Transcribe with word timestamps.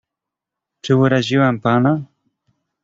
"Czy 0.81 0.95
uraziłam 0.95 1.59
pana?" 1.59 2.01